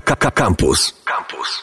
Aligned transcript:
Campus. 0.00 0.94
Campus. 1.04 1.62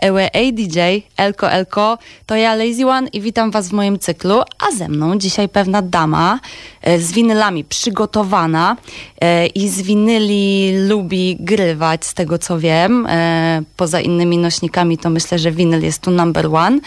Ewe 0.00 0.30
DJ, 0.52 0.78
Elko 1.16 1.50
Elko, 1.50 1.98
to 2.26 2.36
ja 2.36 2.54
Lazy 2.54 2.86
One 2.86 3.08
i 3.12 3.20
witam 3.20 3.50
Was 3.50 3.68
w 3.68 3.72
moim 3.72 3.98
cyklu, 3.98 4.42
a 4.58 4.70
ze 4.76 4.88
mną 4.88 5.18
dzisiaj 5.18 5.48
pewna 5.48 5.82
dama 5.82 6.40
e, 6.82 6.98
z 6.98 7.12
winylami 7.12 7.64
przygotowana 7.64 8.76
e, 9.20 9.46
i 9.46 9.68
z 9.68 9.82
winyli 9.82 10.72
lubi 10.88 11.36
grywać, 11.40 12.06
z 12.06 12.14
tego 12.14 12.38
co 12.38 12.58
wiem. 12.58 13.06
E, 13.06 13.62
poza 13.76 14.00
innymi 14.00 14.38
nośnikami 14.38 14.98
to 14.98 15.10
myślę, 15.10 15.38
że 15.38 15.50
winyl 15.50 15.82
jest 15.82 16.02
tu 16.02 16.10
number 16.10 16.46
one. 16.46 16.78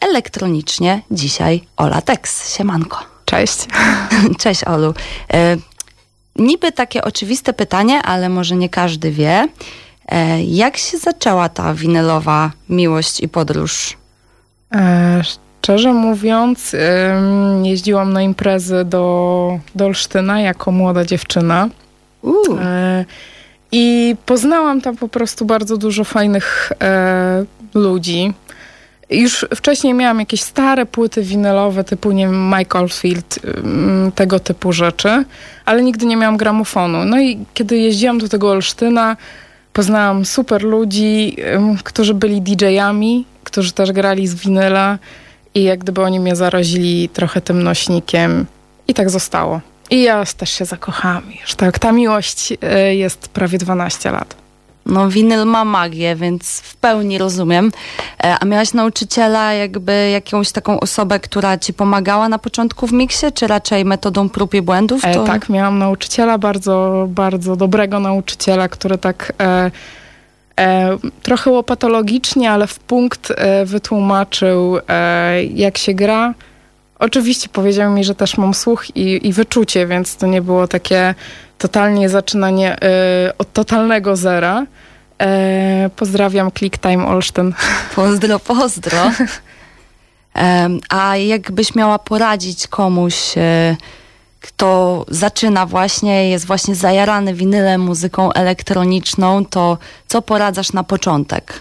Elektronicznie 0.00 1.02
dzisiaj 1.10 1.60
Ola 1.76 2.02
Tex. 2.02 2.56
Siemanko. 2.56 2.98
Cześć. 3.24 3.58
Cześć 4.42 4.64
Olu. 4.64 4.94
Niby 6.38 6.72
takie 6.72 7.04
oczywiste 7.04 7.52
pytanie, 7.52 8.02
ale 8.02 8.28
może 8.28 8.56
nie 8.56 8.68
każdy 8.68 9.10
wie. 9.10 9.48
E, 10.08 10.42
jak 10.42 10.76
się 10.76 10.98
zaczęła 10.98 11.48
ta 11.48 11.74
winylowa 11.74 12.52
miłość 12.68 13.20
i 13.20 13.28
podróż? 13.28 13.96
E, 14.74 15.22
szczerze 15.24 15.92
mówiąc, 15.92 16.76
jeździłam 17.62 18.12
na 18.12 18.22
imprezy 18.22 18.84
do, 18.84 19.58
do 19.74 19.84
Olsztyna 19.84 20.40
jako 20.40 20.72
młoda 20.72 21.04
dziewczyna. 21.04 21.68
E, 22.60 23.04
I 23.72 24.16
poznałam 24.26 24.80
tam 24.80 24.96
po 24.96 25.08
prostu 25.08 25.44
bardzo 25.44 25.76
dużo 25.76 26.04
fajnych 26.04 26.72
ludzi. 27.74 28.34
Już 29.10 29.46
wcześniej 29.54 29.94
miałam 29.94 30.20
jakieś 30.20 30.42
stare 30.42 30.86
płyty 30.86 31.22
winylowe 31.22 31.84
typu, 31.84 32.12
nie 32.12 32.26
wiem, 32.26 32.54
Michael 32.58 32.88
Field, 32.88 33.38
tego 34.14 34.40
typu 34.40 34.72
rzeczy, 34.72 35.24
ale 35.64 35.82
nigdy 35.82 36.06
nie 36.06 36.16
miałam 36.16 36.36
gramofonu. 36.36 37.04
No 37.04 37.20
i 37.20 37.38
kiedy 37.54 37.78
jeździłam 37.78 38.18
do 38.18 38.28
tego 38.28 38.50
Olsztyna, 38.50 39.16
Poznałam 39.78 40.24
super 40.24 40.62
ludzi, 40.62 41.36
którzy 41.84 42.14
byli 42.14 42.42
DJ-ami, 42.42 43.24
którzy 43.44 43.72
też 43.72 43.92
grali 43.92 44.26
z 44.26 44.34
winyla 44.34 44.98
i 45.54 45.62
jak 45.62 45.78
gdyby 45.78 46.02
oni 46.02 46.20
mnie 46.20 46.36
zarazili 46.36 47.08
trochę 47.08 47.40
tym 47.40 47.62
nośnikiem 47.62 48.46
i 48.88 48.94
tak 48.94 49.10
zostało. 49.10 49.60
I 49.90 50.02
ja 50.02 50.24
też 50.36 50.50
się 50.50 50.64
zakochałam 50.64 51.22
już. 51.40 51.54
Tak, 51.54 51.78
ta 51.78 51.92
miłość 51.92 52.52
e, 52.62 52.94
jest 52.94 53.28
prawie 53.28 53.58
12 53.58 54.10
lat. 54.10 54.36
No 54.88 55.08
winyl 55.08 55.46
ma 55.46 55.64
magię, 55.64 56.16
więc 56.16 56.60
w 56.60 56.76
pełni 56.76 57.18
rozumiem. 57.18 57.72
E, 58.24 58.36
a 58.40 58.44
miałaś 58.44 58.74
nauczyciela, 58.74 59.52
jakby 59.52 60.10
jakąś 60.12 60.52
taką 60.52 60.80
osobę, 60.80 61.20
która 61.20 61.58
ci 61.58 61.74
pomagała 61.74 62.28
na 62.28 62.38
początku 62.38 62.86
w 62.86 62.92
miksie, 62.92 63.26
czy 63.34 63.46
raczej 63.46 63.84
metodą 63.84 64.28
prób 64.28 64.54
i 64.54 64.62
błędów? 64.62 65.04
E, 65.04 65.14
to... 65.14 65.22
E, 65.22 65.26
tak, 65.26 65.48
miałam 65.48 65.78
nauczyciela, 65.78 66.38
bardzo, 66.38 67.06
bardzo 67.08 67.56
dobrego 67.56 68.00
nauczyciela, 68.00 68.68
który 68.68 68.98
tak 68.98 69.32
e, 69.40 69.70
e, 70.60 70.98
trochę 71.22 71.50
łopatologicznie, 71.50 72.50
ale 72.50 72.66
w 72.66 72.78
punkt 72.78 73.30
e, 73.30 73.64
wytłumaczył, 73.64 74.78
jak 75.54 75.78
się 75.78 75.94
gra. 75.94 76.34
Oczywiście 76.98 77.48
powiedział 77.48 77.92
mi, 77.92 78.04
że 78.04 78.14
też 78.14 78.38
mam 78.38 78.54
słuch 78.54 78.96
i, 78.96 79.26
i 79.28 79.32
wyczucie, 79.32 79.86
więc 79.86 80.16
to 80.16 80.26
nie 80.26 80.42
było 80.42 80.68
takie 80.68 81.14
totalnie 81.58 82.08
zaczynanie 82.08 82.76
od 83.38 83.52
totalnego 83.52 84.16
zera. 84.16 84.66
E, 85.22 85.90
pozdrawiam 85.96 86.50
ClickTime 86.58 87.06
Olsztyn. 87.06 87.54
Pozdro, 87.96 88.38
pozdro. 88.38 88.98
E, 90.36 90.68
a 90.88 91.16
jakbyś 91.16 91.74
miała 91.74 91.98
poradzić 91.98 92.66
komuś, 92.66 93.38
e, 93.38 93.76
kto 94.40 95.04
zaczyna 95.08 95.66
właśnie, 95.66 96.30
jest 96.30 96.46
właśnie 96.46 96.74
zajarany 96.74 97.34
winylem, 97.34 97.80
muzyką 97.80 98.32
elektroniczną, 98.32 99.44
to 99.44 99.78
co 100.06 100.22
poradzasz 100.22 100.72
na 100.72 100.84
początek? 100.84 101.60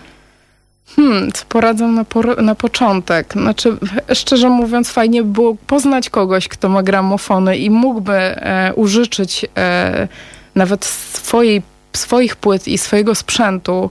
Hmm, 0.95 1.31
co 1.31 1.45
poradzam 1.49 1.95
na, 1.95 2.03
por 2.03 2.43
na 2.43 2.55
początek? 2.55 3.33
Znaczy, 3.33 3.77
szczerze 4.13 4.49
mówiąc, 4.49 4.91
fajnie 4.91 5.23
by 5.23 5.31
było 5.31 5.55
poznać 5.67 6.09
kogoś, 6.09 6.47
kto 6.47 6.69
ma 6.69 6.83
gramofony 6.83 7.57
i 7.57 7.69
mógłby 7.69 8.13
e, 8.13 8.73
użyczyć 8.75 9.45
e, 9.57 10.07
nawet 10.55 10.85
swojej 10.85 11.61
swoich 11.93 12.35
płyt 12.35 12.67
i 12.67 12.77
swojego 12.77 13.15
sprzętu 13.15 13.89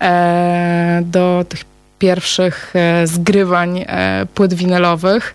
e, 0.00 1.02
do 1.04 1.44
tych 1.48 1.64
pierwszych 1.98 2.72
e, 2.74 3.06
zgrywań 3.06 3.84
e, 3.86 4.26
płyt 4.34 4.54
winylowych. 4.54 5.34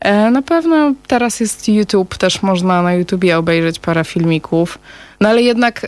E, 0.00 0.30
na 0.30 0.42
pewno 0.42 0.94
teraz 1.06 1.40
jest 1.40 1.68
YouTube, 1.68 2.18
też 2.18 2.42
można 2.42 2.82
na 2.82 2.94
YouTubie 2.94 3.38
obejrzeć 3.38 3.78
parę 3.78 4.04
filmików. 4.04 4.78
No 5.24 5.30
ale 5.30 5.42
jednak 5.42 5.86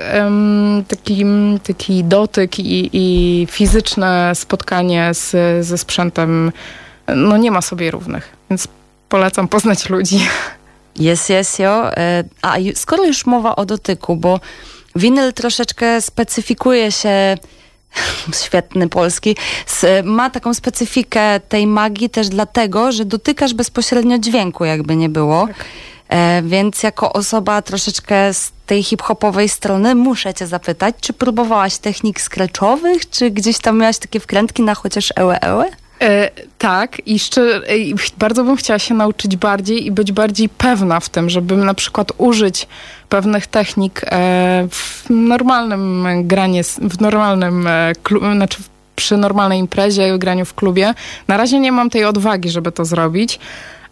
taki, 0.88 1.24
taki 1.66 2.04
dotyk 2.04 2.58
i, 2.58 2.90
i 2.92 3.46
fizyczne 3.50 4.32
spotkanie 4.34 5.10
z, 5.14 5.30
ze 5.66 5.78
sprzętem 5.78 6.52
no 7.16 7.36
nie 7.36 7.50
ma 7.50 7.62
sobie 7.62 7.90
równych, 7.90 8.36
więc 8.50 8.68
polecam 9.08 9.48
poznać 9.48 9.88
ludzi. 9.88 10.20
Jest, 10.98 11.30
jest, 11.30 11.58
jo. 11.58 11.96
E, 11.96 12.24
a 12.42 12.54
skoro 12.74 13.04
już 13.04 13.26
mowa 13.26 13.56
o 13.56 13.64
dotyku, 13.64 14.16
bo 14.16 14.40
Winyl 14.94 15.32
troszeczkę 15.32 16.00
specyfikuje 16.00 16.92
się 16.92 17.36
świetny 18.44 18.88
polski, 18.88 19.36
ma 20.04 20.30
taką 20.30 20.54
specyfikę 20.54 21.40
tej 21.40 21.66
magii 21.66 22.10
też 22.10 22.28
dlatego, 22.28 22.92
że 22.92 23.04
dotykasz 23.04 23.54
bezpośrednio 23.54 24.18
dźwięku, 24.18 24.64
jakby 24.64 24.96
nie 24.96 25.08
było. 25.08 25.46
Tak. 25.46 25.64
E, 26.08 26.42
więc 26.42 26.82
jako 26.82 27.12
osoba 27.12 27.62
troszeczkę 27.62 28.34
z 28.34 28.52
tej 28.66 28.82
hip-hopowej 28.82 29.48
strony 29.48 29.94
muszę 29.94 30.34
cię 30.34 30.46
zapytać, 30.46 30.94
czy 31.00 31.12
próbowałaś 31.12 31.78
technik 31.78 32.20
scratchowych, 32.20 33.10
czy 33.10 33.30
gdzieś 33.30 33.58
tam 33.58 33.78
miałaś 33.78 33.98
takie 33.98 34.20
wkrętki 34.20 34.62
na 34.62 34.74
chociaż 34.74 35.12
ełe 35.16 35.40
ełe? 35.40 35.64
E, 36.00 36.30
tak, 36.58 37.02
i 37.06 37.18
szczer, 37.18 37.62
bardzo 38.18 38.44
bym 38.44 38.56
chciała 38.56 38.78
się 38.78 38.94
nauczyć 38.94 39.36
bardziej 39.36 39.86
i 39.86 39.90
być 39.90 40.12
bardziej 40.12 40.48
pewna 40.48 41.00
w 41.00 41.08
tym, 41.08 41.30
żebym 41.30 41.64
na 41.64 41.74
przykład 41.74 42.12
użyć 42.18 42.68
pewnych 43.08 43.46
technik 43.46 44.00
e, 44.04 44.68
w 44.70 45.04
normalnym 45.10 46.06
granie, 46.24 46.62
w 46.64 47.00
normalnym, 47.00 47.66
e, 47.66 47.92
znaczy 48.34 48.58
przy 48.96 49.16
normalnej 49.16 49.58
imprezie, 49.58 50.18
graniu 50.18 50.44
w 50.44 50.54
klubie. 50.54 50.94
Na 51.28 51.36
razie 51.36 51.60
nie 51.60 51.72
mam 51.72 51.90
tej 51.90 52.04
odwagi, 52.04 52.50
żeby 52.50 52.72
to 52.72 52.84
zrobić, 52.84 53.38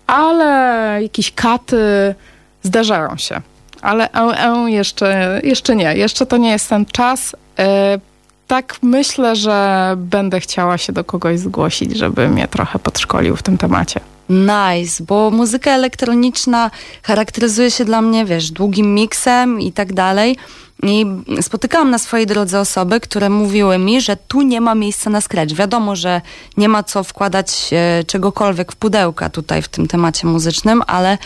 ale 0.06 0.98
jakieś 1.02 1.32
katy 1.32 2.14
zdarzają 2.62 3.16
się. 3.16 3.40
Ale 3.82 4.12
e, 4.12 4.18
e, 4.18 4.70
jeszcze, 4.70 5.40
jeszcze 5.44 5.76
nie, 5.76 5.96
jeszcze 5.96 6.26
to 6.26 6.36
nie 6.36 6.50
jest 6.50 6.68
ten 6.68 6.86
czas. 6.86 7.36
E, 7.58 7.98
tak 8.46 8.76
myślę, 8.82 9.36
że 9.36 9.94
będę 9.96 10.40
chciała 10.40 10.78
się 10.78 10.92
do 10.92 11.04
kogoś 11.04 11.38
zgłosić, 11.38 11.96
żeby 11.96 12.28
mnie 12.28 12.48
trochę 12.48 12.78
podszkolił 12.78 13.36
w 13.36 13.42
tym 13.42 13.58
temacie. 13.58 14.00
Nice, 14.28 15.04
bo 15.04 15.30
muzyka 15.30 15.70
elektroniczna 15.70 16.70
charakteryzuje 17.02 17.70
się 17.70 17.84
dla 17.84 18.02
mnie, 18.02 18.24
wiesz, 18.24 18.50
długim 18.50 18.94
miksem 18.94 19.60
i 19.60 19.72
tak 19.72 19.92
dalej. 19.92 20.36
I 20.82 21.06
spotykałam 21.40 21.90
na 21.90 21.98
swojej 21.98 22.26
drodze 22.26 22.60
osoby, 22.60 23.00
które 23.00 23.30
mówiły 23.30 23.78
mi, 23.78 24.00
że 24.00 24.16
tu 24.16 24.42
nie 24.42 24.60
ma 24.60 24.74
miejsca 24.74 25.10
na 25.10 25.20
scratch. 25.20 25.54
Wiadomo, 25.54 25.96
że 25.96 26.20
nie 26.56 26.68
ma 26.68 26.82
co 26.82 27.04
wkładać 27.04 27.70
e, 27.72 28.04
czegokolwiek 28.04 28.72
w 28.72 28.76
pudełka 28.76 29.30
tutaj 29.30 29.62
w 29.62 29.68
tym 29.68 29.88
temacie 29.88 30.26
muzycznym, 30.26 30.82
ale, 30.86 31.18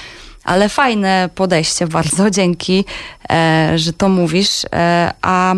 ale 0.45 0.69
fajne 0.69 1.29
podejście 1.35 1.87
bardzo. 1.97 2.31
Dzięki, 2.31 2.85
e, 3.31 3.73
że 3.77 3.93
to 3.93 4.09
mówisz. 4.09 4.65
E, 4.73 5.13
a 5.23 5.55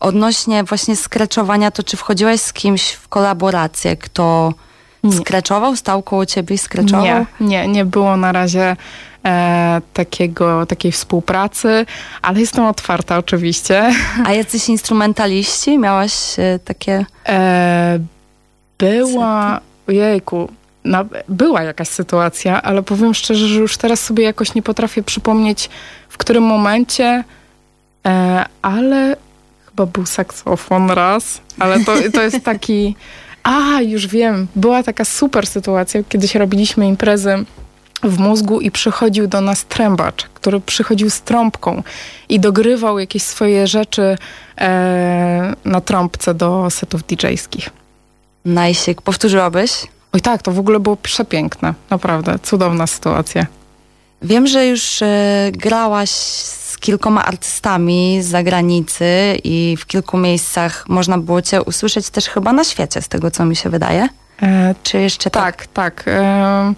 Odnośnie 0.00 0.64
właśnie 0.64 0.96
skreczowania, 0.96 1.70
to 1.70 1.82
czy 1.82 1.96
wchodziłaś 1.96 2.40
z 2.40 2.52
kimś 2.52 2.90
w 2.92 3.08
kolaborację, 3.08 3.96
kto 3.96 4.54
nie. 5.04 5.12
skreczował, 5.12 5.76
stał 5.76 6.02
koło 6.02 6.26
ciebie 6.26 6.54
i 6.54 6.58
skreczował? 6.58 7.04
Nie, 7.04 7.26
nie, 7.40 7.68
nie 7.68 7.84
było 7.84 8.16
na 8.16 8.32
razie 8.32 8.76
e, 9.24 9.80
takiego, 9.92 10.66
takiej 10.66 10.92
współpracy, 10.92 11.86
ale 12.22 12.40
jestem 12.40 12.64
otwarta 12.64 13.18
oczywiście. 13.18 13.90
A 14.26 14.32
jacyś 14.32 14.68
instrumentaliści? 14.68 15.78
Miałaś 15.78 16.38
e, 16.38 16.58
takie... 16.64 17.06
E, 17.28 17.98
była... 18.78 19.60
Ojejku, 19.88 20.48
no, 20.84 21.04
była 21.28 21.62
jakaś 21.62 21.88
sytuacja, 21.88 22.62
ale 22.62 22.82
powiem 22.82 23.14
szczerze, 23.14 23.46
że 23.46 23.60
już 23.60 23.76
teraz 23.76 24.00
sobie 24.00 24.24
jakoś 24.24 24.54
nie 24.54 24.62
potrafię 24.62 25.02
przypomnieć, 25.02 25.70
w 26.08 26.18
którym 26.18 26.44
momencie, 26.44 27.24
e, 28.06 28.44
ale 28.62 29.16
chyba 29.66 29.86
był 29.86 30.06
saksofon 30.06 30.90
raz, 30.90 31.40
ale 31.58 31.84
to, 31.84 31.92
to 32.14 32.22
jest 32.22 32.44
taki... 32.44 32.94
A, 33.48 33.80
już 33.82 34.06
wiem, 34.06 34.46
była 34.56 34.82
taka 34.82 35.04
super 35.04 35.46
sytuacja, 35.46 36.00
kiedyś 36.08 36.34
robiliśmy 36.34 36.86
imprezę 36.86 37.44
w 38.02 38.18
mózgu 38.18 38.60
i 38.60 38.70
przychodził 38.70 39.26
do 39.26 39.40
nas 39.40 39.64
trębacz, 39.64 40.28
który 40.34 40.60
przychodził 40.60 41.10
z 41.10 41.20
trąbką 41.20 41.82
i 42.28 42.40
dogrywał 42.40 42.98
jakieś 42.98 43.22
swoje 43.22 43.66
rzeczy 43.66 44.18
e, 44.58 45.54
na 45.64 45.80
trąbce 45.80 46.34
do 46.34 46.70
setów 46.70 47.02
DJ-skich. 47.02 47.70
Najsiek, 48.44 49.02
powtórzyłabyś? 49.02 49.72
Oj 50.12 50.20
tak, 50.20 50.42
to 50.42 50.52
w 50.52 50.58
ogóle 50.58 50.80
było 50.80 50.96
przepiękne, 50.96 51.74
naprawdę, 51.90 52.38
cudowna 52.38 52.86
sytuacja. 52.86 53.46
Wiem, 54.22 54.46
że 54.46 54.66
już 54.66 55.02
e, 55.02 55.50
grałaś 55.52 56.10
z 56.10 56.67
kilkoma 56.80 57.24
artystami 57.24 58.22
z 58.22 58.26
zagranicy 58.26 59.38
i 59.44 59.76
w 59.80 59.86
kilku 59.86 60.18
miejscach 60.18 60.84
można 60.88 61.18
było 61.18 61.42
cię 61.42 61.62
usłyszeć 61.62 62.10
też 62.10 62.28
chyba 62.28 62.52
na 62.52 62.64
świecie, 62.64 63.02
z 63.02 63.08
tego 63.08 63.30
co 63.30 63.44
mi 63.44 63.56
się 63.56 63.70
wydaje. 63.70 64.08
E, 64.42 64.74
Czy 64.82 64.98
jeszcze 64.98 65.30
tak? 65.30 65.66
Tak, 65.66 65.66
tak. 65.66 66.04
E, 66.06 66.74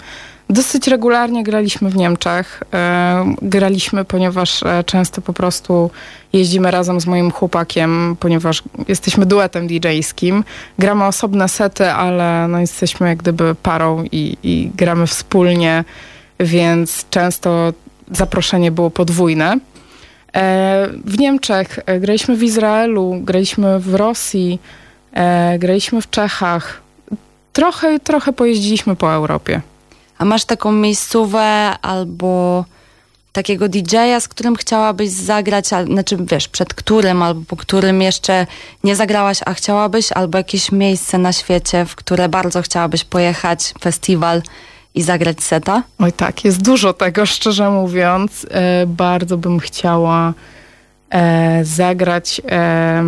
dosyć 0.50 0.88
regularnie 0.88 1.42
graliśmy 1.44 1.90
w 1.90 1.96
Niemczech. 1.96 2.62
E, 2.74 3.34
graliśmy, 3.42 4.04
ponieważ 4.04 4.62
e, 4.62 4.84
często 4.84 5.22
po 5.22 5.32
prostu 5.32 5.90
jeździmy 6.32 6.70
razem 6.70 7.00
z 7.00 7.06
moim 7.06 7.30
chłopakiem, 7.30 8.16
ponieważ 8.20 8.62
jesteśmy 8.88 9.26
duetem 9.26 9.66
DJ-skim. 9.68 10.44
Gramy 10.78 11.04
osobne 11.04 11.48
sety, 11.48 11.90
ale 11.90 12.48
no 12.48 12.60
jesteśmy 12.60 13.08
jak 13.08 13.18
gdyby 13.18 13.54
parą 13.54 14.04
i, 14.12 14.36
i 14.42 14.70
gramy 14.74 15.06
wspólnie, 15.06 15.84
więc 16.40 17.06
często 17.10 17.72
zaproszenie 18.10 18.70
było 18.70 18.90
podwójne. 18.90 19.56
E, 20.34 20.88
w 21.04 21.18
Niemczech 21.18 21.78
e, 21.86 22.00
graliśmy 22.00 22.36
w 22.36 22.42
Izraelu, 22.42 23.20
graliśmy 23.20 23.80
w 23.80 23.94
Rosji, 23.94 24.58
e, 25.12 25.58
graliśmy 25.58 26.02
w 26.02 26.10
Czechach. 26.10 26.80
Trochę, 27.52 28.00
trochę 28.00 28.32
pojeździliśmy 28.32 28.96
po 28.96 29.12
Europie. 29.12 29.60
A 30.18 30.24
masz 30.24 30.44
taką 30.44 30.72
miejscówę 30.72 31.40
albo 31.82 32.64
takiego 33.32 33.68
DJ-a, 33.68 34.20
z 34.20 34.28
którym 34.28 34.56
chciałabyś 34.56 35.10
zagrać, 35.10 35.72
a, 35.72 35.84
znaczy 35.84 36.16
wiesz, 36.20 36.48
przed 36.48 36.74
którym 36.74 37.22
albo 37.22 37.40
po 37.48 37.56
którym 37.56 38.02
jeszcze 38.02 38.46
nie 38.84 38.96
zagrałaś, 38.96 39.40
a 39.46 39.54
chciałabyś, 39.54 40.12
albo 40.12 40.38
jakieś 40.38 40.72
miejsce 40.72 41.18
na 41.18 41.32
świecie, 41.32 41.84
w 41.84 41.94
które 41.96 42.28
bardzo 42.28 42.62
chciałabyś 42.62 43.04
pojechać, 43.04 43.74
festiwal 43.80 44.42
i 44.94 45.02
zagrać 45.02 45.42
seta? 45.42 45.82
Oj 45.98 46.12
tak, 46.12 46.44
jest 46.44 46.62
dużo 46.62 46.92
tego, 46.92 47.26
szczerze 47.26 47.70
mówiąc. 47.70 48.46
E, 48.50 48.86
bardzo 48.86 49.36
bym 49.36 49.60
chciała 49.60 50.34
e, 51.10 51.64
zagrać 51.64 52.40
e, 52.50 53.02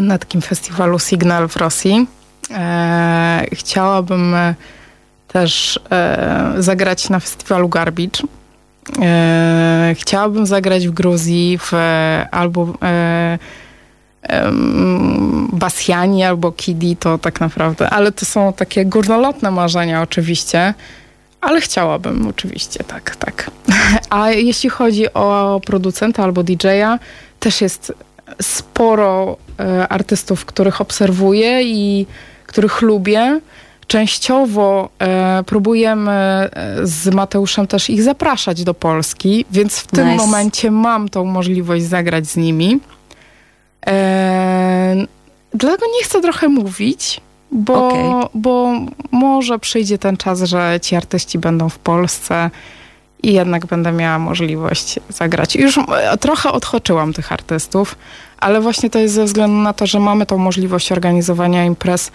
na 0.00 0.18
takim 0.18 0.42
festiwalu 0.42 0.98
Signal 0.98 1.48
w 1.48 1.56
Rosji. 1.56 2.06
E, 2.50 3.46
chciałabym 3.52 4.34
e, 4.34 4.54
też 5.28 5.80
e, 5.90 6.54
zagrać 6.58 7.08
na 7.08 7.20
festiwalu 7.20 7.68
Garbage. 7.68 8.22
chciałabym 9.94 10.46
zagrać 10.46 10.88
w 10.88 10.90
Gruzji 10.90 11.58
w 11.58 11.72
albo 12.30 12.74
Basjani 15.52 16.24
albo 16.24 16.52
Kidi 16.52 16.96
to 16.96 17.18
tak 17.18 17.40
naprawdę, 17.40 17.90
ale 17.90 18.12
to 18.12 18.24
są 18.24 18.52
takie 18.52 18.84
górnolotne 18.84 19.50
marzenia 19.50 20.02
oczywiście, 20.02 20.74
ale 21.40 21.60
chciałabym 21.60 22.26
oczywiście, 22.28 22.84
tak, 22.84 23.16
tak. 23.16 23.50
A 24.10 24.30
jeśli 24.30 24.70
chodzi 24.70 25.14
o 25.14 25.60
producenta 25.66 26.24
albo 26.24 26.42
DJ-a, 26.42 26.98
też 27.40 27.60
jest 27.60 27.92
sporo 28.42 29.36
e, 29.60 29.88
artystów, 29.88 30.44
których 30.44 30.80
obserwuję 30.80 31.62
i 31.62 32.06
których 32.46 32.82
lubię. 32.82 33.40
Częściowo 33.86 34.88
e, 34.98 35.42
próbujemy 35.46 36.12
e, 36.12 36.50
z 36.82 37.14
Mateuszem 37.14 37.66
też 37.66 37.90
ich 37.90 38.02
zapraszać 38.02 38.64
do 38.64 38.74
Polski, 38.74 39.44
więc 39.50 39.78
w 39.78 39.86
tym 39.86 40.08
nice. 40.08 40.26
momencie 40.26 40.70
mam 40.70 41.08
tą 41.08 41.24
możliwość 41.24 41.84
zagrać 41.84 42.26
z 42.26 42.36
nimi. 42.36 42.80
E, 43.86 45.06
dlatego 45.54 45.86
nie 45.98 46.04
chcę 46.04 46.20
trochę 46.20 46.48
mówić, 46.48 47.20
bo, 47.50 47.88
okay. 47.88 48.30
bo 48.34 48.72
może 49.10 49.58
przyjdzie 49.58 49.98
ten 49.98 50.16
czas, 50.16 50.42
że 50.42 50.78
ci 50.82 50.96
artyści 50.96 51.38
będą 51.38 51.68
w 51.68 51.78
Polsce 51.78 52.50
i 53.22 53.32
jednak 53.32 53.66
będę 53.66 53.92
miała 53.92 54.18
możliwość 54.18 55.00
zagrać. 55.08 55.56
Już 55.56 55.78
trochę 56.20 56.52
odchoczyłam 56.52 57.12
tych 57.12 57.32
artystów, 57.32 57.96
ale 58.38 58.60
właśnie 58.60 58.90
to 58.90 58.98
jest 58.98 59.14
ze 59.14 59.24
względu 59.24 59.56
na 59.56 59.72
to, 59.72 59.86
że 59.86 60.00
mamy 60.00 60.26
tą 60.26 60.38
możliwość 60.38 60.92
organizowania 60.92 61.64
imprez 61.64 62.12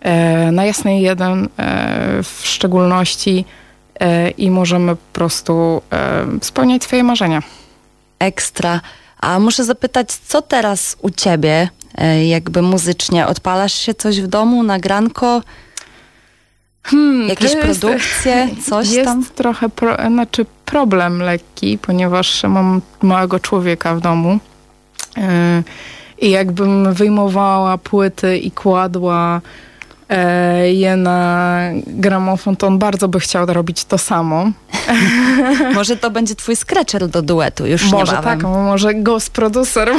e, 0.00 0.52
na 0.52 0.64
Jasnej 0.64 1.02
Jeden 1.02 1.48
e, 1.58 2.22
w 2.22 2.40
szczególności 2.46 3.44
e, 4.00 4.30
i 4.30 4.50
możemy 4.50 4.96
po 4.96 5.12
prostu 5.12 5.82
e, 5.92 6.26
spełniać 6.40 6.84
swoje 6.84 7.04
marzenia. 7.04 7.42
Ekstra. 8.18 8.80
A 9.24 9.38
muszę 9.38 9.64
zapytać, 9.64 10.08
co 10.12 10.42
teraz 10.42 10.96
u 11.02 11.10
ciebie, 11.10 11.68
e, 11.98 12.26
jakby 12.26 12.62
muzycznie? 12.62 13.26
Odpalasz 13.26 13.74
się 13.74 13.94
coś 13.94 14.20
w 14.20 14.26
domu, 14.26 14.62
nagranko? 14.62 15.42
Hmm, 16.82 17.28
Jakieś 17.28 17.50
jest, 17.54 17.62
produkcje, 17.62 18.48
coś 18.66 18.90
jest 18.90 19.04
tam? 19.04 19.20
Jest 19.20 19.34
trochę 19.34 19.68
pro, 19.68 19.96
znaczy 20.08 20.46
problem 20.64 21.22
lekki, 21.22 21.78
ponieważ 21.78 22.42
mam 22.42 22.80
małego 23.02 23.40
człowieka 23.40 23.94
w 23.94 24.00
domu. 24.00 24.38
Yy, 25.16 25.22
I 26.18 26.30
jakbym 26.30 26.92
wyjmowała 26.94 27.78
płyty 27.78 28.38
i 28.38 28.50
kładła 28.50 29.40
je 30.72 30.96
na 30.96 31.60
gramofon, 31.86 32.56
to 32.56 32.66
on 32.66 32.78
bardzo 32.78 33.08
by 33.08 33.20
chciał 33.20 33.46
robić 33.46 33.84
to 33.84 33.98
samo. 33.98 34.50
może 35.74 35.96
to 35.96 36.10
będzie 36.10 36.34
twój 36.34 36.56
scratcher 36.56 37.08
do 37.08 37.22
duetu 37.22 37.66
już 37.66 37.90
Może 37.90 38.12
niebawem. 38.12 38.40
tak, 38.40 38.50
może 38.50 38.94
ghost 38.94 39.30
producer. 39.30 39.90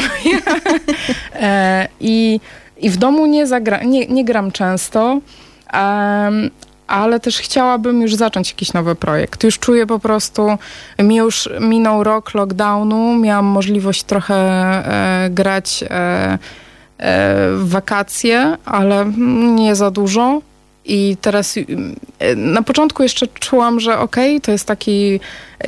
e, 1.34 1.88
i, 2.00 2.40
I 2.78 2.90
w 2.90 2.98
domu 2.98 3.25
nie, 3.25 3.48
zagra, 3.48 3.84
nie, 3.84 4.07
nie 4.07 4.25
gram 4.25 4.52
często, 4.52 5.19
um, 5.74 6.50
ale 6.88 7.19
też 7.19 7.38
chciałabym 7.38 8.01
już 8.01 8.16
zacząć 8.16 8.50
jakiś 8.50 8.74
nowy 8.74 8.96
projekt. 8.96 9.44
Już 9.44 9.60
czuję 9.60 9.88
po 9.88 10.00
prostu, 10.00 10.58
mi 11.00 11.16
już 11.16 11.50
minął 11.60 12.04
rok 12.04 12.34
lockdownu, 12.34 13.16
miałam 13.16 13.46
możliwość 13.46 14.04
trochę 14.04 14.36
e, 14.36 15.30
grać 15.30 15.84
e, 15.90 16.25
E, 16.36 16.38
wakacje, 17.57 18.57
ale 18.65 19.06
nie 19.56 19.75
za 19.75 19.92
dużo. 19.92 20.42
I 20.86 21.18
teraz 21.21 21.57
e, 22.19 22.36
na 22.36 22.62
początku 22.62 23.03
jeszcze 23.03 23.27
czułam, 23.27 23.80
że 23.80 24.00
okej, 24.00 24.36
okay, 24.36 24.42
to 24.42 24.51
jest 24.51 24.65
taki, 24.65 25.19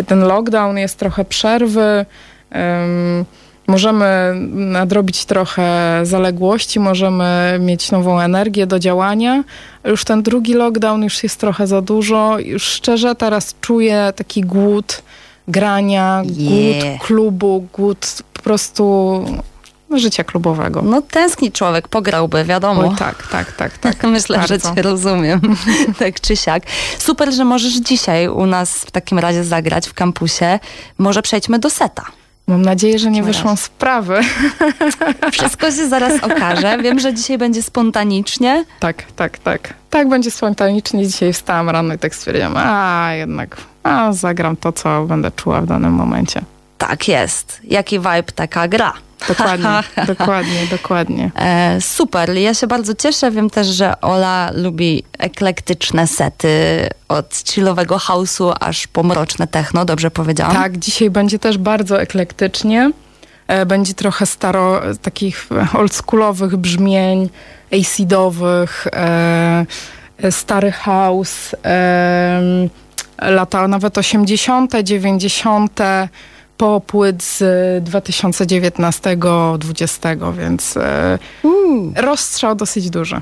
ten 0.08 0.20
lockdown, 0.20 0.78
jest 0.78 0.98
trochę 0.98 1.26
przerwy, 1.26 2.06
um, 2.52 3.26
możemy 3.68 4.34
nadrobić 4.52 5.26
trochę 5.26 6.00
zaległości, 6.04 6.80
możemy 6.80 7.58
mieć 7.60 7.92
nową 7.92 8.20
energię 8.20 8.68
do 8.68 8.80
działania. 8.80 9.44
Już 9.86 10.04
ten 10.04 10.24
drugi 10.24 10.54
lockdown 10.54 11.04
już 11.04 11.24
jest 11.24 11.40
trochę 11.40 11.68
za 11.68 11.82
dużo. 11.82 12.40
Już 12.40 12.64
szczerze 12.64 13.16
teraz 13.16 13.56
czuję 13.62 14.14
taki 14.16 14.42
głód 14.42 15.02
grania, 15.48 16.24
yeah. 16.26 16.82
głód 16.82 17.08
klubu, 17.08 17.68
głód 17.74 18.18
po 18.34 18.42
prostu 18.42 19.26
życia 19.96 20.24
klubowego. 20.24 20.82
No 20.82 21.02
tęskni 21.02 21.52
człowiek, 21.52 21.88
pograłby, 21.88 22.44
wiadomo. 22.44 22.82
Oj, 22.82 22.96
tak, 22.96 23.28
tak, 23.28 23.52
tak, 23.52 23.78
tak. 23.78 24.04
Myślę, 24.14 24.38
Bardzo. 24.38 24.54
że 24.54 24.76
cię 24.76 24.82
rozumiem, 24.82 25.42
tak 26.00 26.22
czy 26.22 26.36
siak. 26.36 26.64
Super, 27.00 27.34
że 27.34 27.46
możesz 27.46 27.74
dzisiaj 27.74 28.28
u 28.28 28.46
nas 28.46 28.78
w 28.78 28.92
takim 28.92 29.20
razie 29.20 29.44
zagrać 29.44 29.88
w 29.88 29.94
kampusie. 29.94 30.60
Może 30.98 31.22
przejdźmy 31.22 31.60
do 31.60 31.70
seta. 31.70 32.06
Mam 32.48 32.62
nadzieję, 32.62 33.00
że 33.00 33.12
nie 33.12 33.24
wyszłam 33.24 33.58
sprawy. 33.58 34.20
Wszystko 35.32 35.72
się 35.72 35.90
zaraz 35.90 36.24
okaże. 36.24 36.78
Wiem, 36.78 37.00
że 37.00 37.14
dzisiaj 37.14 37.38
będzie 37.38 37.64
spontanicznie. 37.64 38.66
Tak, 38.80 39.04
tak, 39.16 39.38
tak. 39.38 39.74
Tak, 39.90 40.10
będzie 40.10 40.32
spontanicznie. 40.32 41.08
Dzisiaj 41.08 41.34
wstałam 41.34 41.70
rano 41.70 41.94
i 41.94 41.98
tak 41.98 42.16
stwierdziłam, 42.16 42.54
a 42.58 43.10
jednak 43.14 43.58
a, 43.84 44.14
zagram 44.14 44.56
to, 44.56 44.72
co 44.72 45.06
będę 45.06 45.32
czuła 45.32 45.62
w 45.62 45.66
danym 45.66 45.94
momencie. 45.94 46.42
Tak 46.78 47.08
jest. 47.08 47.62
Jaki 47.64 48.00
vibe 48.00 48.24
taka 48.36 48.68
gra? 48.68 48.94
Dokładnie, 49.28 49.84
dokładnie, 50.16 50.68
dokładnie. 50.72 51.32
E, 51.36 51.82
super, 51.82 52.34
ja 52.34 52.54
się 52.54 52.68
bardzo 52.68 52.96
cieszę. 52.96 53.32
Wiem 53.32 53.50
też, 53.50 53.68
że 53.68 54.02
Ola 54.02 54.52
lubi 54.54 55.04
eklektyczne 55.20 56.08
sety 56.08 56.50
od 57.08 57.34
chillowego 57.34 57.98
house'u 57.98 58.54
aż 58.60 58.88
po 58.88 59.04
mroczne 59.04 59.48
techno, 59.48 59.86
dobrze 59.86 60.12
powiedziałam? 60.12 60.56
Tak, 60.56 60.78
dzisiaj 60.78 61.10
będzie 61.10 61.40
też 61.40 61.58
bardzo 61.58 62.02
eklektycznie. 62.02 62.92
E, 63.48 63.66
będzie 63.66 63.94
trochę 63.94 64.26
staro, 64.26 64.82
takich 65.02 65.48
oldschoolowych 65.74 66.56
brzmień, 66.56 67.30
acidowych, 67.74 68.88
e, 68.94 69.66
stary 70.32 70.72
house, 70.72 71.56
lata 73.22 73.68
nawet 73.68 73.98
80., 73.98 74.74
90., 74.84 75.80
po 76.58 76.82
płyt 76.88 77.24
z 77.24 77.44
2019-2020, 77.86 80.34
więc 80.34 80.78
e, 80.78 81.20
rozstrzał 81.96 82.56
dosyć 82.56 82.90
duży. 82.90 83.22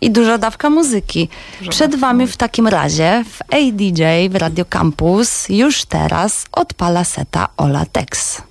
I 0.00 0.10
duża 0.10 0.38
dawka 0.38 0.70
muzyki. 0.70 1.28
Duża 1.58 1.70
Przed 1.70 1.90
dawka. 1.90 2.06
wami 2.06 2.26
w 2.26 2.36
takim 2.36 2.68
razie 2.68 3.24
w 3.30 3.42
ADJ 3.54 4.02
w 4.30 4.36
Radio 4.36 4.64
Campus 4.64 5.48
już 5.48 5.84
teraz 5.84 6.46
odpala 6.52 7.04
seta 7.04 7.48
Ola 7.56 7.86
Tex. 7.92 8.42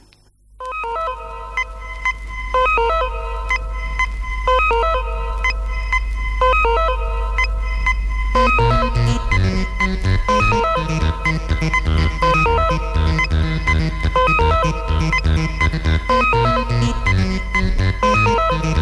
Thank 18.25 18.77
you. 18.77 18.78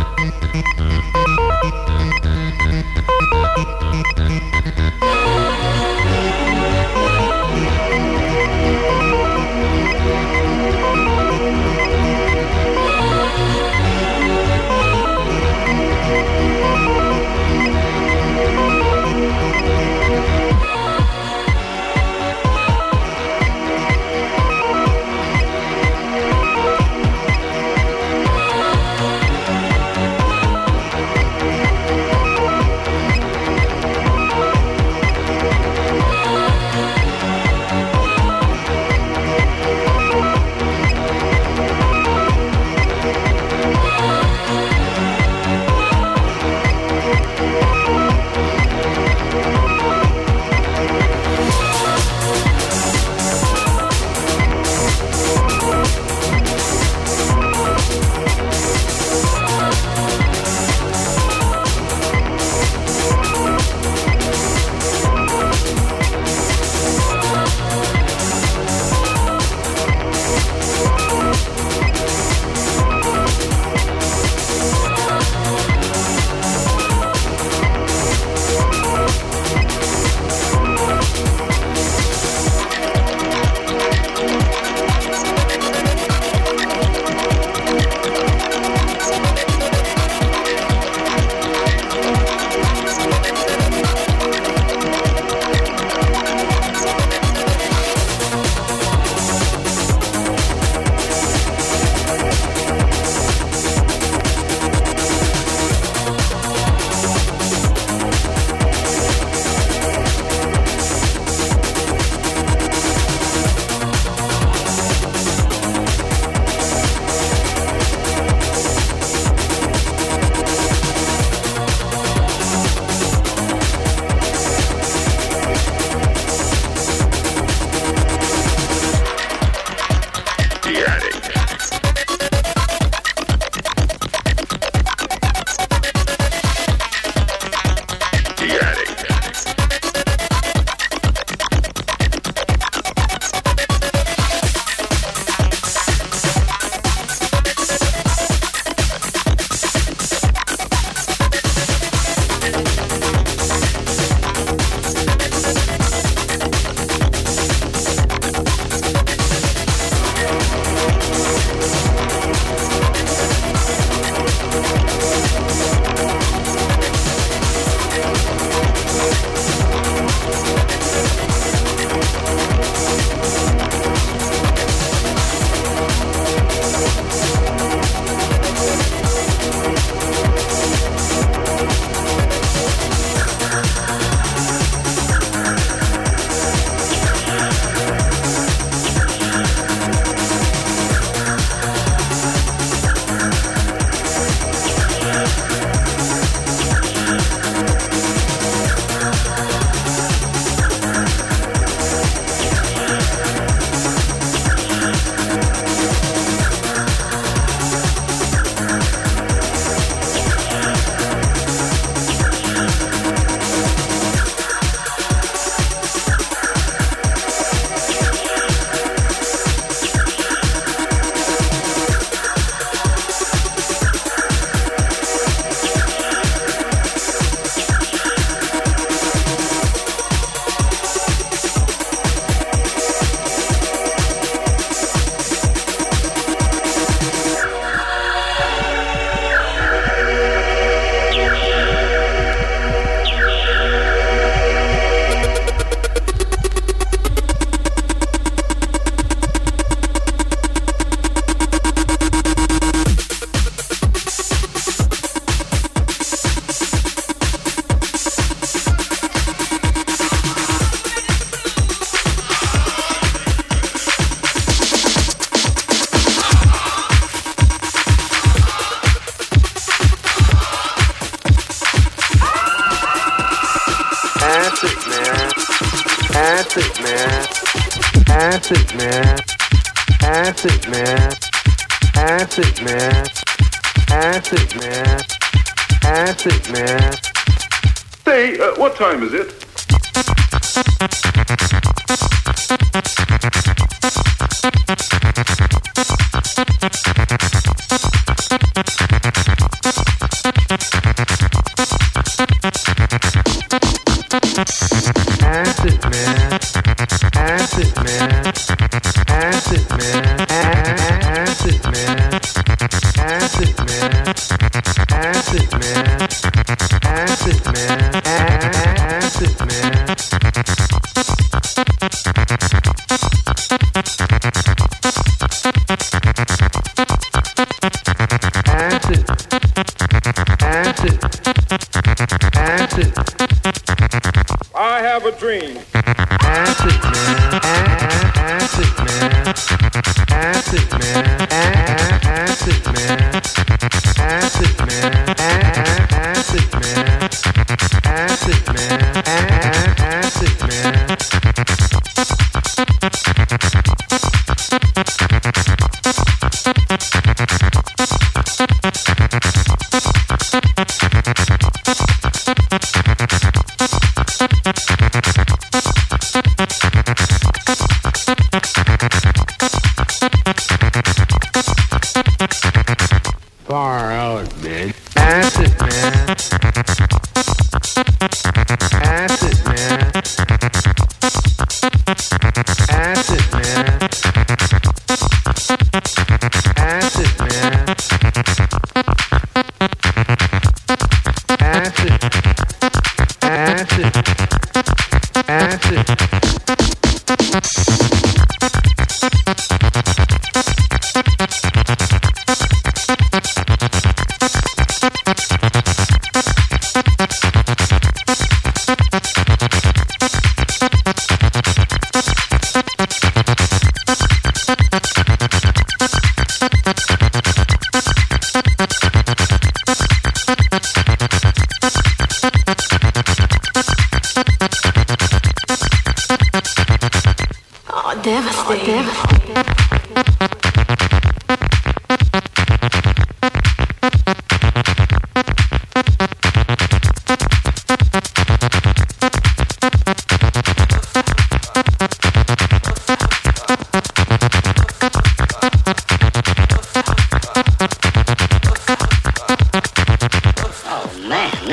Time 288.77 289.01
is 289.01 289.13
it? 289.13 289.46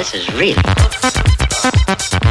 This 0.04 0.28
is 0.28 0.34
really. 0.34 2.23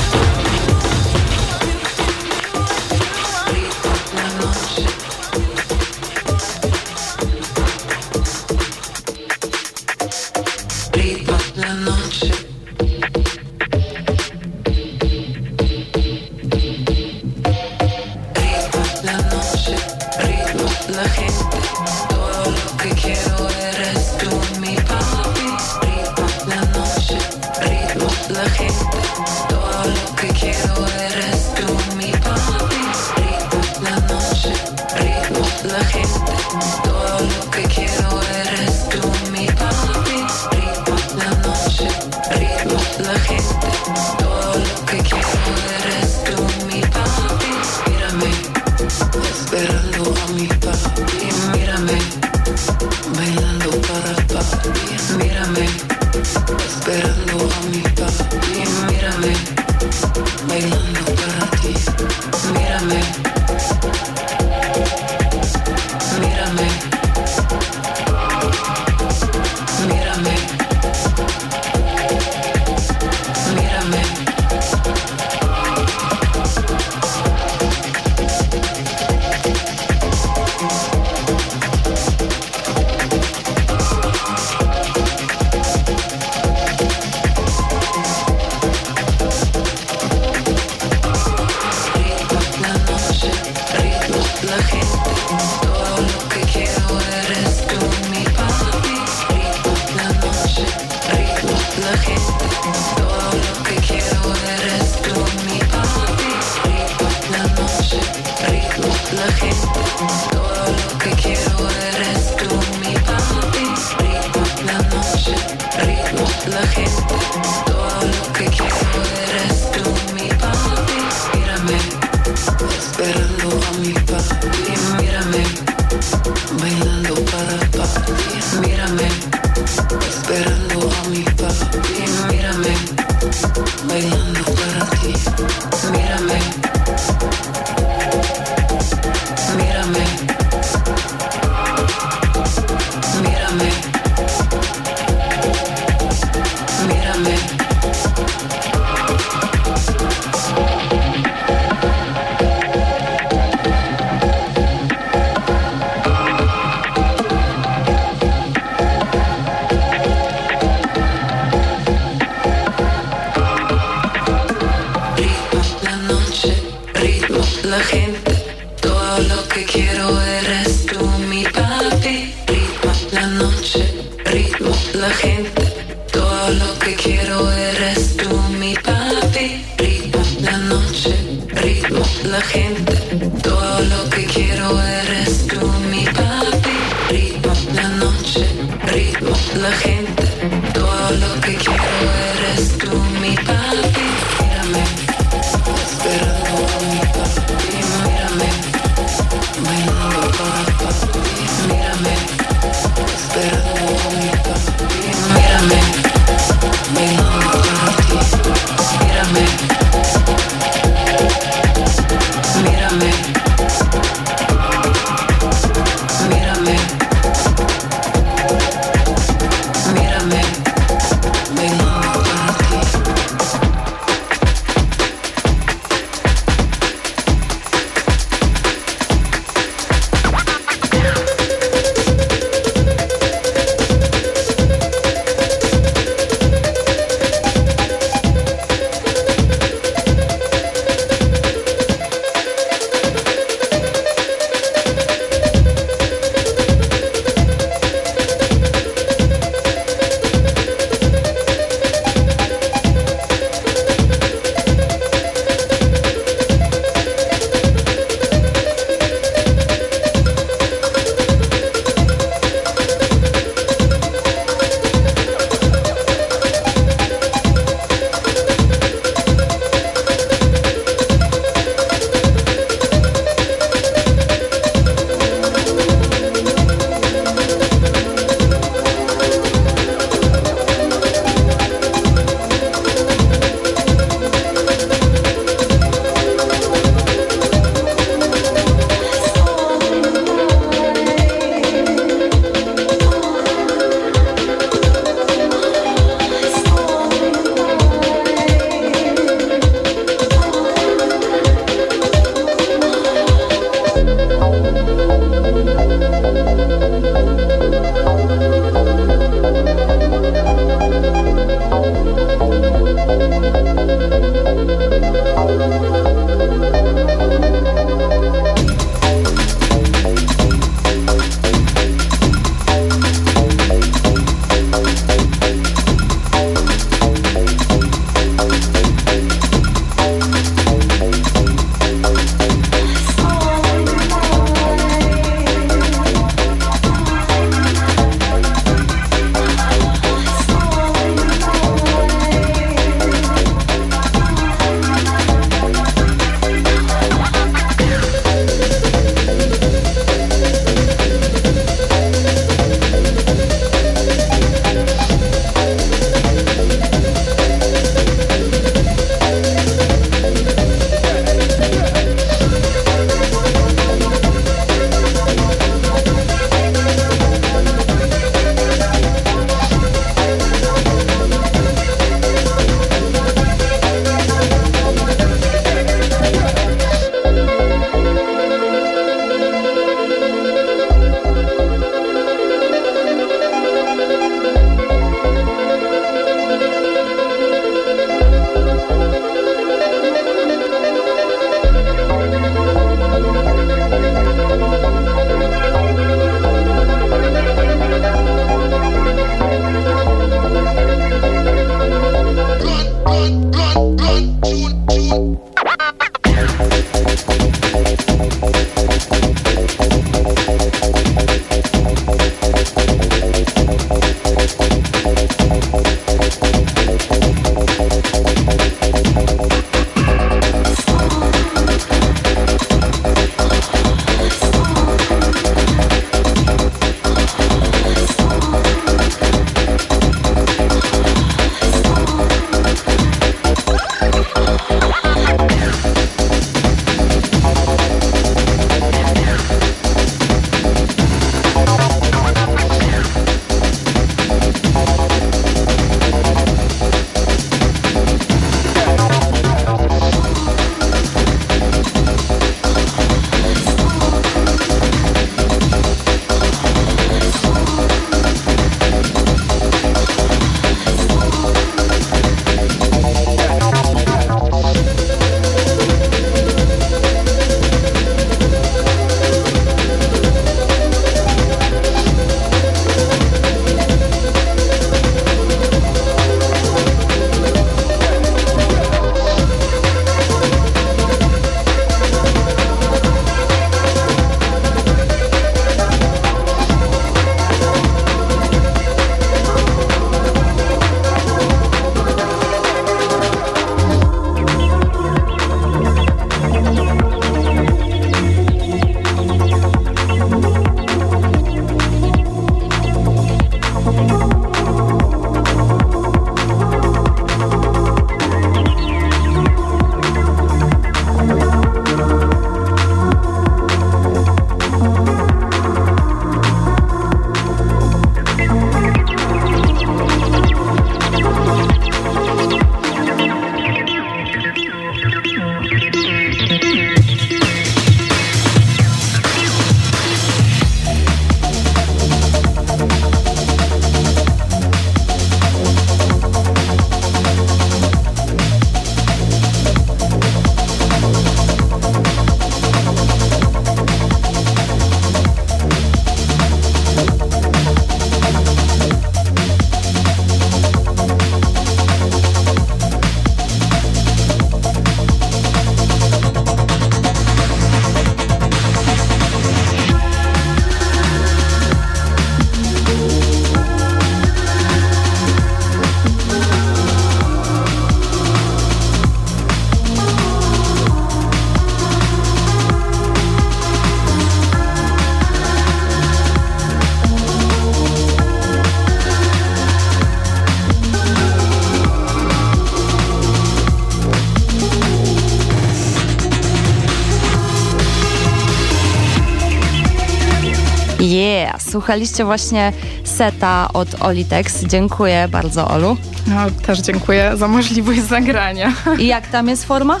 Słuchaliście 591.80 592.24
właśnie 592.24 592.72
seta 593.04 593.68
od 593.72 594.02
Olitex. 594.02 594.64
Dziękuję 594.64 595.28
bardzo, 595.30 595.68
Olu. 595.68 595.96
No, 596.26 596.36
też 596.66 596.80
dziękuję 596.80 597.32
za 597.36 597.48
możliwość 597.48 598.00
zagrania. 598.02 598.72
I 598.98 599.06
jak 599.06 599.26
tam 599.26 599.48
jest 599.48 599.64
forma? 599.64 600.00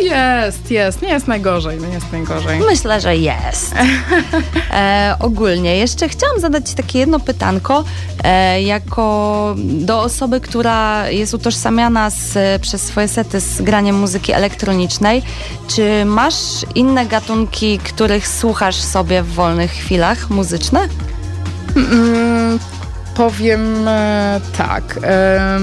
No 0.00 0.06
jest, 0.06 0.70
jest. 0.70 1.02
Nie 1.02 1.08
jest 1.08 1.28
najgorzej, 1.28 1.80
nie 1.80 1.88
jest 1.88 2.12
najgorzej. 2.12 2.60
Myślę, 2.60 3.00
że 3.00 3.16
jest. 3.16 3.74
E, 4.72 5.16
ogólnie 5.20 5.76
jeszcze 5.76 6.08
chciałam 6.08 6.40
zadać 6.40 6.68
Ci 6.68 6.74
takie 6.74 6.98
jedno 6.98 7.20
pytanko, 7.20 7.84
e, 8.24 8.62
jako 8.62 9.54
do 9.58 10.00
osoby, 10.02 10.40
która 10.40 11.08
jest 11.08 11.34
utożsamiana 11.34 12.10
z, 12.10 12.62
przez 12.62 12.82
swoje 12.82 13.08
sety 13.08 13.40
z 13.40 13.62
graniem 13.62 13.98
muzyki 13.98 14.32
elektronicznej. 14.32 15.22
Czy 15.68 16.04
masz 16.04 16.34
inne 16.74 17.06
gatunki, 17.06 17.78
których 17.78 18.28
słuchasz 18.28 18.76
sobie 18.76 19.22
w 19.22 19.34
wolnych 19.34 19.70
chwilach 19.70 20.30
muzyczne? 20.30 20.88
Mm, 21.76 22.58
powiem 23.14 23.88
e, 23.88 24.40
tak. 24.58 24.98
e, 25.02 25.60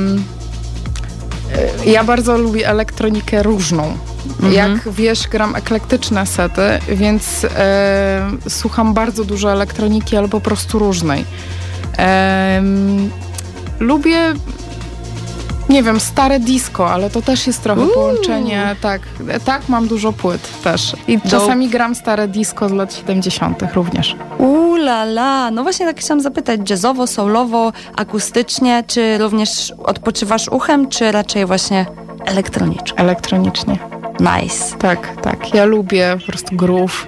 ja 1.85 2.03
bardzo 2.03 2.37
lubię 2.37 2.69
elektronikę 2.69 3.43
różną. 3.43 3.97
Jak 4.51 4.89
wiesz, 4.89 5.27
gram 5.27 5.55
eklektyczne 5.55 6.25
sety, 6.25 6.61
więc 6.87 7.45
e, 7.55 8.29
słucham 8.49 8.93
bardzo 8.93 9.23
dużo 9.23 9.51
elektroniki, 9.51 10.17
ale 10.17 10.27
po 10.27 10.41
prostu 10.41 10.79
różnej. 10.79 11.25
Em, 11.97 13.09
lubię, 13.79 14.33
nie 15.69 15.83
wiem, 15.83 15.99
stare 15.99 16.39
disco, 16.39 16.91
ale 16.91 17.09
to 17.09 17.21
też 17.21 17.47
jest 17.47 17.63
trochę 17.63 17.87
połączenie. 17.87 18.75
Tak, 18.81 19.01
tak, 19.45 19.69
mam 19.69 19.87
dużo 19.87 20.13
płyt 20.13 20.61
też. 20.63 20.95
I 21.07 21.21
czasami 21.21 21.69
gram 21.69 21.95
stare 21.95 22.27
disco 22.27 22.69
z 22.69 22.71
lat 22.71 22.93
70. 22.93 23.63
również. 23.75 24.15
Ulala, 24.37 25.51
no 25.51 25.63
właśnie 25.63 25.85
tak 25.85 25.99
chciałam 25.99 26.21
zapytać, 26.21 26.69
jazzowo, 26.69 27.07
soulowo, 27.07 27.71
akustycznie, 27.95 28.83
czy 28.87 29.17
również 29.17 29.73
odpoczywasz 29.83 30.47
uchem, 30.47 30.89
czy 30.89 31.11
raczej 31.11 31.45
właśnie 31.45 31.85
elektronicznie? 32.25 32.97
Elektronicznie. 32.97 33.77
Nice. 34.19 34.77
Tak, 34.77 35.21
tak. 35.21 35.53
Ja 35.53 35.65
lubię 35.65 36.17
po 36.19 36.27
prostu 36.27 36.55
groove. 36.55 37.07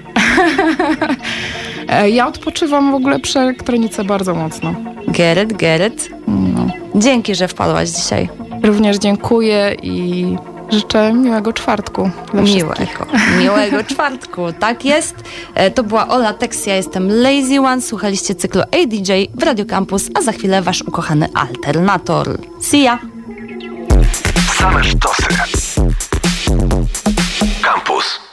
E, 1.88 2.10
ja 2.10 2.26
odpoczywam 2.26 2.92
w 2.92 2.94
ogóle 2.94 3.20
przy 3.20 3.38
elektronice 3.38 4.04
bardzo 4.04 4.34
mocno. 4.34 4.74
Get 5.08 5.38
it, 5.50 5.58
get 5.58 5.92
it. 5.92 6.10
No. 6.28 6.66
Dzięki, 6.94 7.34
że 7.34 7.48
wpadłaś 7.48 7.88
dzisiaj. 7.88 8.28
Również 8.62 8.98
dziękuję 8.98 9.76
i 9.82 10.36
Życzę 10.70 11.12
miłego 11.12 11.52
czwartku. 11.52 12.10
Dla 12.32 12.42
miłego, 12.42 12.74
miłego 13.38 13.84
czwartku, 13.84 14.52
tak 14.52 14.84
jest. 14.84 15.14
E, 15.54 15.70
to 15.70 15.82
była 15.82 16.08
Ola 16.08 16.34
Tex, 16.34 16.66
ja 16.66 16.76
jestem 16.76 17.22
Lazy 17.22 17.60
One, 17.60 17.82
słuchaliście 17.82 18.34
cyklu 18.34 18.62
ADJ 18.62 19.12
w 19.34 19.42
Radio 19.42 19.64
Campus, 19.64 20.10
a 20.14 20.22
za 20.22 20.32
chwilę 20.32 20.62
wasz 20.62 20.82
ukochany 20.82 21.28
alternator. 21.34 22.38
See 22.60 22.82
ya! 22.82 22.98
Same 24.58 24.84
sztosy. 24.84 25.28
Campus. 27.62 28.29